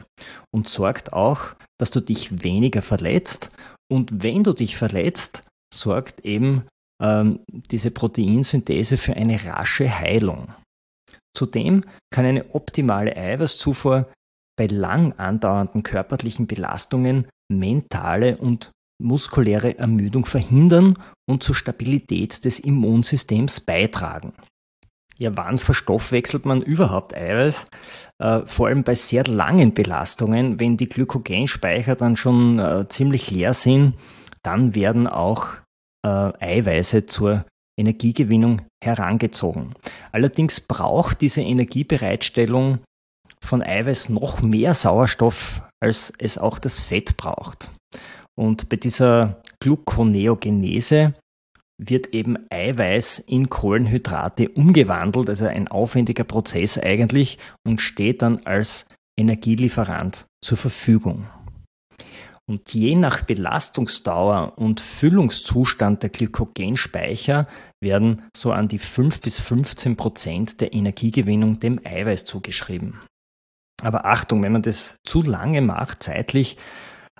und 0.53 0.67
sorgt 0.67 1.13
auch, 1.13 1.55
dass 1.79 1.91
du 1.91 2.01
dich 2.01 2.43
weniger 2.43 2.81
verletzt. 2.81 3.49
Und 3.89 4.23
wenn 4.23 4.43
du 4.43 4.51
dich 4.51 4.75
verletzt, 4.75 5.43
sorgt 5.73 6.25
eben 6.25 6.63
ähm, 7.01 7.39
diese 7.47 7.91
Proteinsynthese 7.91 8.97
für 8.97 9.13
eine 9.13 9.43
rasche 9.45 9.89
Heilung. 9.89 10.53
Zudem 11.35 11.83
kann 12.11 12.25
eine 12.25 12.53
optimale 12.53 13.15
Eiweißzufuhr 13.15 14.11
bei 14.57 14.67
lang 14.67 15.13
andauernden 15.13 15.83
körperlichen 15.83 16.47
Belastungen 16.47 17.27
mentale 17.51 18.37
und 18.37 18.71
muskuläre 19.01 19.77
Ermüdung 19.77 20.25
verhindern 20.25 20.97
und 21.27 21.43
zur 21.43 21.55
Stabilität 21.55 22.45
des 22.45 22.59
Immunsystems 22.59 23.59
beitragen. 23.61 24.33
Ja, 25.19 25.35
wann 25.37 25.59
verstoffwechselt 25.59 26.45
man 26.45 26.61
überhaupt 26.61 27.15
Eiweiß? 27.15 27.67
Äh, 28.19 28.41
vor 28.45 28.67
allem 28.67 28.83
bei 28.83 28.95
sehr 28.95 29.25
langen 29.25 29.73
Belastungen, 29.73 30.59
wenn 30.59 30.77
die 30.77 30.89
Glykogenspeicher 30.89 31.95
dann 31.95 32.17
schon 32.17 32.57
äh, 32.59 32.87
ziemlich 32.89 33.29
leer 33.29 33.53
sind, 33.53 33.95
dann 34.41 34.73
werden 34.73 35.07
auch 35.07 35.49
äh, 36.03 36.07
Eiweiße 36.09 37.05
zur 37.05 37.45
Energiegewinnung 37.79 38.61
herangezogen. 38.83 39.73
Allerdings 40.11 40.61
braucht 40.61 41.21
diese 41.21 41.41
Energiebereitstellung 41.41 42.79
von 43.43 43.61
Eiweiß 43.61 44.09
noch 44.09 44.41
mehr 44.41 44.73
Sauerstoff, 44.73 45.63
als 45.81 46.13
es 46.17 46.37
auch 46.37 46.59
das 46.59 46.79
Fett 46.79 47.17
braucht. 47.17 47.71
Und 48.35 48.69
bei 48.69 48.77
dieser 48.77 49.41
Gluconeogenese 49.59 51.13
wird 51.81 52.13
eben 52.13 52.37
Eiweiß 52.49 53.19
in 53.19 53.49
Kohlenhydrate 53.49 54.49
umgewandelt, 54.49 55.29
also 55.29 55.45
ein 55.45 55.67
aufwendiger 55.67 56.23
Prozess 56.23 56.77
eigentlich, 56.77 57.37
und 57.67 57.81
steht 57.81 58.21
dann 58.21 58.45
als 58.45 58.87
Energielieferant 59.19 60.25
zur 60.43 60.57
Verfügung. 60.57 61.27
Und 62.49 62.73
je 62.73 62.95
nach 62.95 63.21
Belastungsdauer 63.21 64.57
und 64.57 64.81
Füllungszustand 64.81 66.03
der 66.03 66.09
Glykogenspeicher 66.09 67.47
werden 67.81 68.23
so 68.35 68.51
an 68.51 68.67
die 68.67 68.79
5 68.79 69.21
bis 69.21 69.39
15 69.39 69.95
Prozent 69.95 70.59
der 70.59 70.73
Energiegewinnung 70.73 71.59
dem 71.59 71.79
Eiweiß 71.85 72.25
zugeschrieben. 72.25 72.99
Aber 73.81 74.05
Achtung, 74.05 74.43
wenn 74.43 74.51
man 74.51 74.61
das 74.61 74.97
zu 75.05 75.21
lange 75.21 75.61
macht, 75.61 76.03
zeitlich, 76.03 76.57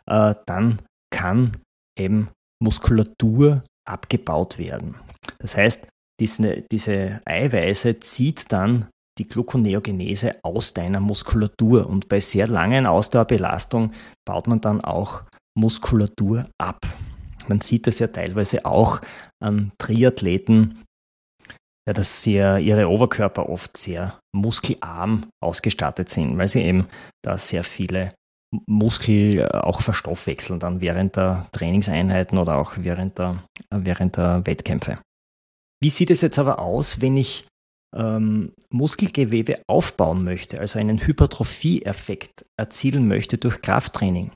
äh, 0.07 0.35
dann 0.45 0.81
kann 1.09 1.57
eben 1.97 2.29
Muskulatur 2.61 3.63
abgebaut 3.85 4.57
werden. 4.57 4.95
Das 5.39 5.55
heißt, 5.55 5.87
diese, 6.19 6.63
diese 6.71 7.21
Eiweiße 7.25 7.99
zieht 7.99 8.51
dann 8.51 8.87
die 9.17 9.27
Gluconeogenese 9.27 10.38
aus 10.43 10.74
deiner 10.74 11.00
Muskulatur. 11.00 11.88
Und 11.88 12.10
bei 12.10 12.20
sehr 12.20 12.48
langen 12.48 12.86
Ausdauerbelastung 12.86 13.93
baut 14.25 14.48
man 14.48 14.62
dann 14.62 14.82
auch 14.82 15.24
Muskulatur 15.55 16.46
ab. 16.58 16.79
Man 17.48 17.62
sieht 17.62 17.88
das 17.88 18.00
ja 18.00 18.08
teilweise 18.08 18.65
auch 18.65 19.01
an 19.41 19.72
Triathleten, 19.77 20.84
ja, 21.86 21.93
dass 21.93 22.24
sie 22.24 22.36
ihre 22.36 22.88
Oberkörper 22.88 23.50
oft 23.50 23.75
sehr 23.75 24.20
muskelarm 24.34 25.25
ausgestattet 25.41 26.10
sind, 26.10 26.38
weil 26.38 26.48
sie 26.48 26.62
eben 26.62 26.88
da 27.22 27.38
sehr 27.38 27.63
viele 27.63 28.13
Muskel 28.67 29.39
äh, 29.39 29.48
auch 29.58 29.82
verstoffwechseln 29.82 30.60
dann 30.60 30.82
während 30.82 31.17
der 31.17 31.48
Trainingseinheiten 31.51 32.38
oder 32.38 32.55
auch 32.55 32.74
während 32.77 33.20
der, 33.20 33.43
während 33.72 34.17
der 34.17 34.46
Wettkämpfe. 34.46 35.00
Wie 35.82 35.89
sieht 35.89 36.12
es 36.12 36.22
jetzt 36.22 36.39
aber 36.39 36.60
aus, 36.60 37.01
wenn 37.01 37.17
ich 37.17 37.46
ähm, 37.93 38.53
Muskelgewebe 38.69 39.62
aufbauen 39.67 40.23
möchte, 40.23 40.59
also 40.59 40.79
einen 40.79 41.05
Hypertrophie-Effekt 41.05 42.45
erzielen 42.57 43.07
möchte 43.07 43.38
durch 43.38 43.62
Krafttraining. 43.62 44.31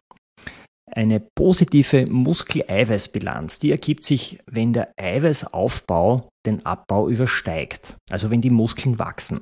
Eine 0.91 1.19
positive 1.19 2.05
Muskeleiweißbilanz, 2.07 3.59
die 3.59 3.71
ergibt 3.71 4.05
sich, 4.05 4.39
wenn 4.45 4.73
der 4.73 4.93
Eiweißaufbau 4.97 6.29
den 6.45 6.65
Abbau 6.65 7.09
übersteigt, 7.09 7.97
also 8.09 8.29
wenn 8.29 8.41
die 8.41 8.49
Muskeln 8.49 8.97
wachsen. 8.97 9.41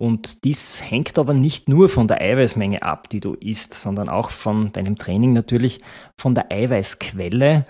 Und 0.00 0.44
dies 0.44 0.82
hängt 0.82 1.18
aber 1.18 1.34
nicht 1.34 1.68
nur 1.68 1.88
von 1.88 2.08
der 2.08 2.20
Eiweißmenge 2.20 2.82
ab, 2.82 3.08
die 3.10 3.20
du 3.20 3.34
isst, 3.34 3.74
sondern 3.74 4.08
auch 4.08 4.30
von 4.30 4.72
deinem 4.72 4.96
Training 4.96 5.32
natürlich, 5.32 5.80
von 6.18 6.34
der 6.34 6.50
Eiweißquelle, 6.50 7.66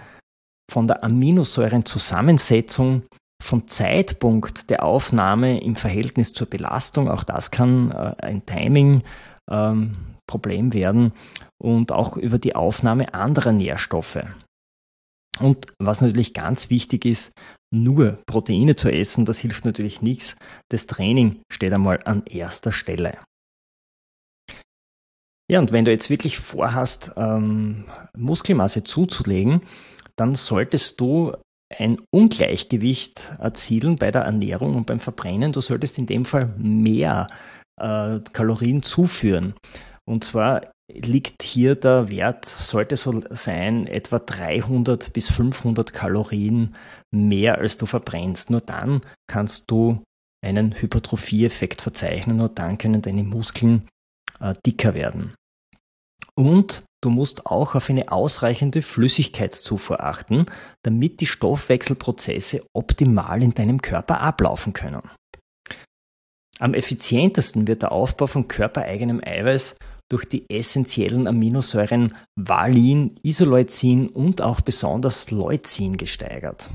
von 0.71 0.87
der 0.87 1.03
Aminosäurenzusammensetzung 1.03 3.03
vom 3.43 3.69
Zeitpunkt 3.69 4.71
der 4.71 4.85
Aufnahme 4.85 5.61
im 5.61 5.77
Verhältnis 5.77 6.33
zur 6.33 6.49
Belastung, 6.49 7.11
auch 7.11 7.25
das 7.25 7.51
kann 7.51 7.91
äh, 7.91 8.15
ein 8.19 8.47
Timing-Problem 8.47 10.67
ähm, 10.67 10.73
werden 10.73 11.13
und 11.63 11.93
auch 11.93 12.17
über 12.17 12.39
die 12.39 12.55
Aufnahme 12.55 13.13
anderer 13.15 13.53
Nährstoffe. 13.53 14.25
Und 15.41 15.73
was 15.79 16.01
natürlich 16.01 16.35
ganz 16.35 16.71
wichtig 16.71 17.05
ist, 17.05 17.33
nur 17.73 18.19
Proteine 18.27 18.77
zu 18.77 18.93
essen, 18.93 19.25
das 19.25 19.39
hilft 19.39 19.65
natürlich 19.65 20.03
nichts. 20.03 20.37
Das 20.71 20.87
Training 20.87 21.41
steht 21.51 21.73
einmal 21.73 22.01
an 22.05 22.25
erster 22.27 22.71
Stelle. 22.71 23.19
Ja, 25.51 25.59
und 25.59 25.73
wenn 25.73 25.85
du 25.85 25.91
jetzt 25.91 26.11
wirklich 26.11 26.39
vorhast, 26.39 27.13
ähm, 27.17 27.87
Muskelmasse 28.17 28.85
zuzulegen, 28.85 29.63
dann 30.17 30.35
solltest 30.35 31.01
du 31.01 31.33
ein 31.79 31.99
Ungleichgewicht 32.11 33.33
erzielen 33.39 33.97
bei 33.97 34.11
der 34.11 34.23
Ernährung 34.23 34.75
und 34.75 34.87
beim 34.87 35.01
Verbrennen. 35.01 35.53
Du 35.53 35.61
solltest 35.61 35.99
in 35.99 36.07
dem 36.07 36.25
Fall 36.25 36.55
mehr 36.59 37.29
äh, 37.81 38.21
Kalorien 38.33 38.83
zuführen. 38.83 39.55
Und 40.05 40.25
zwar 40.25 40.63
liegt 40.89 41.43
hier 41.43 41.75
der 41.75 42.11
Wert, 42.11 42.45
sollte 42.45 42.97
so 42.97 43.23
sein, 43.31 43.87
etwa 43.87 44.19
300 44.19 45.13
bis 45.13 45.31
500 45.31 45.93
Kalorien 45.93 46.75
mehr 47.11 47.59
als 47.59 47.77
du 47.77 47.87
verbrennst. 47.87 48.51
Nur 48.51 48.61
dann 48.61 49.01
kannst 49.27 49.71
du 49.71 50.03
einen 50.45 50.81
Hypertrophie-Effekt 50.81 51.83
verzeichnen, 51.83 52.37
nur 52.37 52.49
dann 52.49 52.79
können 52.79 53.01
deine 53.01 53.23
Muskeln 53.23 53.87
äh, 54.41 54.55
dicker 54.67 54.95
werden. 54.95 55.35
Und 56.35 56.85
du 57.03 57.11
musst 57.11 57.47
auch 57.47 57.75
auf 57.75 57.91
eine 57.91 58.11
ausreichende 58.11 58.81
Flüssigkeitszufuhr 58.81 60.03
achten, 60.03 60.47
damit 60.83 61.21
die 61.21 61.27
Stoffwechselprozesse 61.27 62.65
optimal 62.73 63.43
in 63.43 63.53
deinem 63.53 63.83
Körper 63.83 64.21
ablaufen 64.21 64.73
können. 64.73 65.03
Am 66.59 66.75
effizientesten 66.75 67.67
wird 67.67 67.83
der 67.83 67.93
Aufbau 67.93 68.27
von 68.27 68.47
körpereigenem 68.47 69.21
Eiweiß 69.23 69.77
durch 70.09 70.27
die 70.27 70.45
essentiellen 70.49 71.27
Aminosäuren 71.27 72.15
Valin, 72.37 73.19
Isoleucin 73.23 74.09
und 74.09 74.43
auch 74.43 74.61
besonders 74.61 75.31
Leucin 75.31 75.97
gesteigert. 75.97 76.71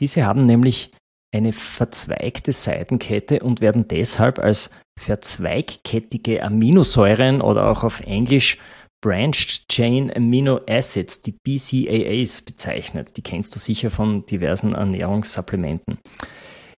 Diese 0.00 0.26
haben 0.26 0.44
nämlich 0.44 0.92
eine 1.34 1.52
verzweigte 1.52 2.52
Seitenkette 2.52 3.40
und 3.40 3.60
werden 3.60 3.88
deshalb 3.88 4.38
als 4.38 4.70
verzweigkettige 4.98 6.42
Aminosäuren 6.42 7.40
oder 7.40 7.70
auch 7.70 7.84
auf 7.84 8.00
Englisch 8.00 8.58
Branched 9.02 9.68
Chain 9.68 10.10
Amino 10.16 10.60
Acids, 10.68 11.20
die 11.22 11.32
BCAAs, 11.32 12.42
bezeichnet. 12.42 13.16
Die 13.16 13.22
kennst 13.22 13.54
du 13.54 13.58
sicher 13.58 13.90
von 13.90 14.24
diversen 14.26 14.74
Ernährungssupplementen. 14.74 15.98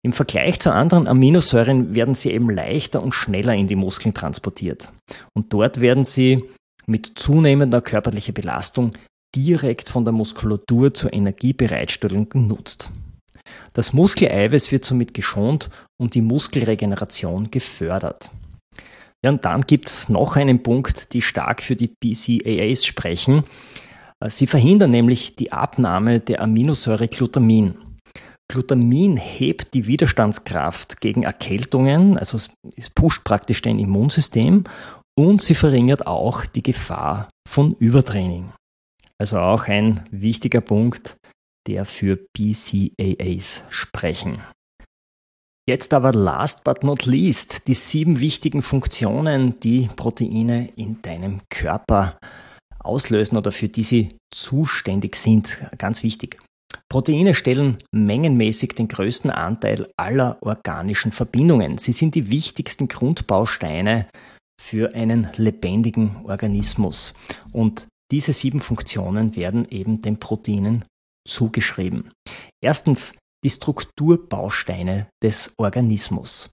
Im 0.03 0.13
Vergleich 0.13 0.59
zu 0.59 0.73
anderen 0.73 1.07
Aminosäuren 1.07 1.95
werden 1.95 2.15
sie 2.15 2.33
eben 2.33 2.51
leichter 2.51 3.03
und 3.03 3.15
schneller 3.15 3.55
in 3.55 3.67
die 3.67 3.77
Muskeln 3.77 4.15
transportiert. 4.15 4.93
Und 5.35 5.53
dort 5.53 5.81
werden 5.81 6.05
sie 6.05 6.45
mit 6.87 7.13
zunehmender 7.15 7.83
körperlicher 7.83 8.33
Belastung 8.33 8.93
direkt 9.37 9.91
von 9.91 10.05
der 10.05 10.13
Muskulatur 10.13 10.95
zur 10.95 11.13
Energiebereitstellung 11.13 12.29
genutzt. 12.29 12.91
Das 13.75 13.93
Muskeleiweiß 13.93 14.73
wird 14.73 14.85
somit 14.85 15.13
geschont 15.13 15.69
und 16.01 16.15
die 16.15 16.23
Muskelregeneration 16.23 17.51
gefördert. 17.51 18.31
Ja, 19.25 19.31
und 19.31 19.47
dann 19.47 19.63
gibt 19.63 19.89
es 19.89 20.11
noch 20.11 20.37
einen 20.37 20.63
Punkt, 20.63 21.15
die 21.15 21.23
stark 21.23 21.63
für 21.63 21.77
die 21.77 21.89
BCAAs 21.89 22.85
sprechen. 22.85 23.45
Sie 24.27 24.47
verhindern 24.47 24.91
nämlich 24.91 25.35
die 25.35 25.51
Abnahme 25.51 26.21
der 26.21 26.43
Aminosäure 26.43 27.09
Glutamin. 27.09 27.75
Glutamin 28.53 29.17
hebt 29.17 29.73
die 29.73 29.87
Widerstandskraft 29.87 31.01
gegen 31.01 31.23
Erkältungen, 31.23 32.19
also 32.19 32.37
es 32.77 32.91
pusht 32.91 33.25
praktisch 33.25 33.63
dein 33.63 33.79
Immunsystem 33.79 34.65
und 35.19 35.41
sie 35.41 35.55
verringert 35.55 36.07
auch 36.07 36.45
die 36.45 36.63
Gefahr 36.63 37.31
von 37.49 37.73
Übertraining. 37.77 38.53
Also 39.19 39.39
auch 39.39 39.69
ein 39.69 40.05
wichtiger 40.11 40.61
Punkt, 40.61 41.17
der 41.67 41.87
für 41.87 42.19
BCAAs 42.37 43.63
sprechen. 43.71 44.43
Jetzt 45.67 45.95
aber 45.95 46.13
last 46.13 46.63
but 46.63 46.85
not 46.85 47.07
least 47.07 47.69
die 47.69 47.75
sieben 47.75 48.21
wichtigen 48.21 48.61
Funktionen, 48.61 49.59
die 49.61 49.89
Proteine 49.97 50.69
in 50.77 51.01
deinem 51.01 51.41
Körper 51.49 52.19
auslösen 52.79 53.39
oder 53.39 53.51
für 53.51 53.69
die 53.69 53.83
sie 53.83 54.09
zuständig 54.31 55.17
sind. 55.17 55.65
Ganz 55.79 56.03
wichtig. 56.03 56.39
Proteine 56.91 57.33
stellen 57.33 57.79
mengenmäßig 57.93 58.75
den 58.75 58.89
größten 58.89 59.31
Anteil 59.31 59.89
aller 59.97 60.37
organischen 60.43 61.13
Verbindungen. 61.13 61.79
Sie 61.79 61.93
sind 61.93 62.15
die 62.15 62.31
wichtigsten 62.31 62.89
Grundbausteine 62.89 64.07
für 64.61 64.95
einen 64.95 65.29
lebendigen 65.37 66.25
Organismus. 66.25 67.15
Und 67.53 67.89
diese 68.13 68.35
sieben 68.35 68.61
Funktionen 68.61 69.35
werden 69.35 69.67
eben 69.71 70.03
den 70.03 70.21
Proteinen 70.21 70.85
zugeschrieben. 71.27 72.11
Erstens 72.63 73.15
die 73.45 73.51
Strukturbausteine 73.51 75.07
des 75.23 75.53
Organismus. 75.59 76.51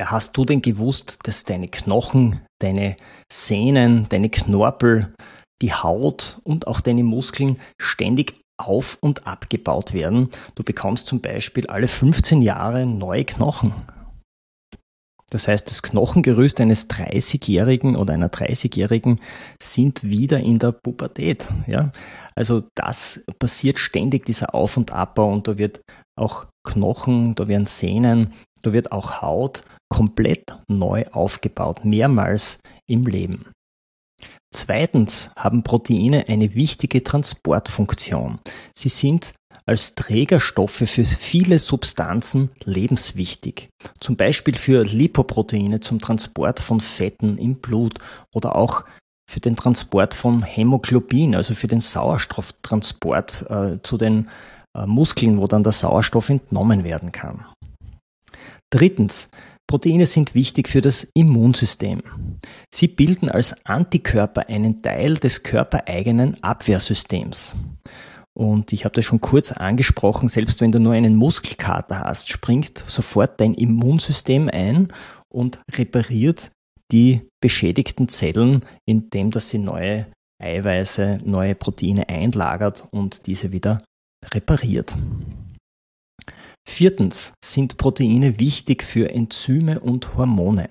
Hast 0.00 0.36
du 0.36 0.44
denn 0.44 0.60
gewusst, 0.60 1.20
dass 1.24 1.44
deine 1.44 1.68
Knochen, 1.68 2.40
deine 2.60 2.96
Sehnen, 3.32 4.06
deine 4.10 4.28
Knorpel, 4.28 5.14
die 5.62 5.72
Haut 5.72 6.38
und 6.44 6.66
auch 6.66 6.80
deine 6.80 7.02
Muskeln 7.02 7.58
ständig 7.80 8.34
auf 8.58 8.98
und 9.00 9.26
abgebaut 9.26 9.94
werden? 9.94 10.28
Du 10.54 10.62
bekommst 10.62 11.06
zum 11.06 11.22
Beispiel 11.22 11.66
alle 11.66 11.88
15 11.88 12.42
Jahre 12.42 12.84
neue 12.84 13.24
Knochen. 13.24 13.72
Das 15.30 15.48
heißt, 15.48 15.68
das 15.68 15.82
Knochengerüst 15.82 16.60
eines 16.60 16.88
30-Jährigen 16.88 17.96
oder 17.96 18.14
einer 18.14 18.28
30-Jährigen 18.28 19.20
sind 19.60 20.04
wieder 20.04 20.38
in 20.38 20.58
der 20.58 20.72
Pubertät. 20.72 21.48
Ja? 21.66 21.90
Also 22.36 22.64
das 22.74 23.24
passiert 23.38 23.78
ständig, 23.78 24.24
dieser 24.26 24.54
Auf- 24.54 24.76
und 24.76 24.92
Abbau 24.92 25.32
und 25.32 25.48
da 25.48 25.58
wird 25.58 25.82
auch 26.16 26.46
Knochen, 26.64 27.34
da 27.34 27.48
werden 27.48 27.66
Sehnen, 27.66 28.32
da 28.62 28.72
wird 28.72 28.92
auch 28.92 29.22
Haut 29.22 29.62
komplett 29.88 30.56
neu 30.68 31.06
aufgebaut, 31.12 31.84
mehrmals 31.84 32.58
im 32.88 33.02
Leben. 33.02 33.46
Zweitens 34.52 35.30
haben 35.36 35.62
Proteine 35.62 36.28
eine 36.28 36.54
wichtige 36.54 37.04
Transportfunktion. 37.04 38.38
Sie 38.74 38.88
sind 38.88 39.34
als 39.66 39.94
Trägerstoffe 39.94 40.84
für 40.86 41.04
viele 41.04 41.58
Substanzen 41.58 42.50
lebenswichtig. 42.64 43.68
Zum 44.00 44.16
Beispiel 44.16 44.54
für 44.54 44.84
Lipoproteine 44.84 45.80
zum 45.80 46.00
Transport 46.00 46.60
von 46.60 46.80
Fetten 46.80 47.36
im 47.36 47.56
Blut 47.56 47.98
oder 48.32 48.56
auch 48.56 48.84
für 49.28 49.40
den 49.40 49.56
Transport 49.56 50.14
von 50.14 50.42
Hämoglobin, 50.42 51.34
also 51.34 51.54
für 51.54 51.66
den 51.66 51.80
Sauerstofftransport 51.80 53.50
äh, 53.50 53.78
zu 53.82 53.96
den 53.96 54.28
Muskeln, 54.84 55.38
wo 55.38 55.46
dann 55.46 55.62
der 55.62 55.72
Sauerstoff 55.72 56.28
entnommen 56.28 56.84
werden 56.84 57.12
kann. 57.12 57.46
Drittens, 58.70 59.30
Proteine 59.68 60.06
sind 60.06 60.34
wichtig 60.34 60.68
für 60.68 60.80
das 60.80 61.04
Immunsystem. 61.14 62.02
Sie 62.72 62.88
bilden 62.88 63.28
als 63.28 63.64
Antikörper 63.66 64.48
einen 64.48 64.82
Teil 64.82 65.14
des 65.14 65.42
körpereigenen 65.42 66.42
Abwehrsystems. 66.42 67.56
Und 68.36 68.72
ich 68.72 68.84
habe 68.84 68.94
das 68.94 69.04
schon 69.04 69.20
kurz 69.20 69.50
angesprochen, 69.50 70.28
selbst 70.28 70.60
wenn 70.60 70.70
du 70.70 70.78
nur 70.78 70.92
einen 70.92 71.16
Muskelkater 71.16 72.00
hast, 72.00 72.28
springt 72.28 72.78
sofort 72.78 73.40
dein 73.40 73.54
Immunsystem 73.54 74.50
ein 74.52 74.92
und 75.32 75.58
repariert 75.72 76.50
die 76.92 77.22
beschädigten 77.40 78.08
Zellen, 78.08 78.64
indem 78.86 79.30
das 79.30 79.48
sie 79.48 79.58
neue 79.58 80.06
Eiweiße, 80.40 81.20
neue 81.24 81.54
Proteine 81.54 82.08
einlagert 82.08 82.86
und 82.90 83.26
diese 83.26 83.52
wieder 83.52 83.78
repariert. 84.32 84.96
Viertens 86.68 87.32
sind 87.44 87.76
Proteine 87.76 88.38
wichtig 88.38 88.82
für 88.82 89.10
Enzyme 89.10 89.80
und 89.80 90.16
Hormone. 90.16 90.68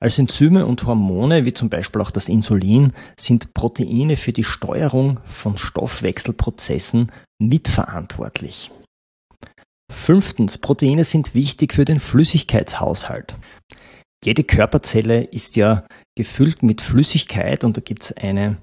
Als 0.00 0.18
Enzyme 0.18 0.66
und 0.66 0.84
Hormone, 0.84 1.44
wie 1.44 1.52
zum 1.52 1.70
Beispiel 1.70 2.02
auch 2.02 2.10
das 2.10 2.28
Insulin, 2.28 2.92
sind 3.16 3.54
Proteine 3.54 4.16
für 4.16 4.32
die 4.32 4.42
Steuerung 4.42 5.20
von 5.24 5.58
Stoffwechselprozessen 5.58 7.12
mitverantwortlich. 7.40 8.72
Fünftens, 9.92 10.58
Proteine 10.58 11.04
sind 11.04 11.34
wichtig 11.34 11.74
für 11.74 11.84
den 11.84 12.00
Flüssigkeitshaushalt. 12.00 13.36
Jede 14.24 14.42
Körperzelle 14.42 15.22
ist 15.24 15.54
ja 15.56 15.86
gefüllt 16.16 16.62
mit 16.62 16.80
Flüssigkeit 16.80 17.62
und 17.62 17.76
da 17.76 17.80
gibt 17.80 18.02
es 18.02 18.16
eine 18.16 18.56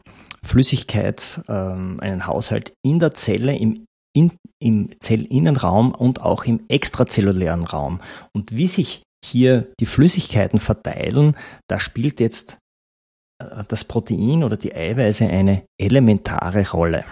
Flüssigkeit, 0.44 1.42
ähm, 1.48 2.00
einen 2.02 2.28
Haushalt 2.28 2.74
in 2.84 3.00
der 3.00 3.14
Zelle, 3.14 3.56
im, 3.56 3.86
in, 4.14 4.32
im 4.60 4.90
Zellinnenraum 5.00 5.92
und 5.92 6.22
auch 6.22 6.46
im 6.46 6.62
extrazellulären 6.68 7.64
Raum. 7.64 8.00
Und 8.34 8.52
wie 8.56 8.68
sich 8.68 9.04
hier 9.24 9.68
die 9.80 9.86
Flüssigkeiten 9.86 10.60
verteilen, 10.60 11.36
da 11.68 11.80
spielt 11.80 12.20
jetzt 12.20 12.58
äh, 13.42 13.64
das 13.68 13.84
Protein 13.84 14.44
oder 14.44 14.58
die 14.58 14.74
Eiweiße 14.74 15.28
eine 15.28 15.64
elementare 15.80 16.70
Rolle. 16.72 17.06